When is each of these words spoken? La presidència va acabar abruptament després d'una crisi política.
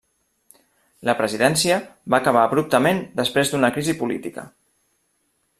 La 1.09 1.13
presidència 1.19 1.77
va 2.13 2.21
acabar 2.21 2.47
abruptament 2.49 3.05
després 3.23 3.53
d'una 3.53 3.73
crisi 3.77 3.99
política. 4.03 4.51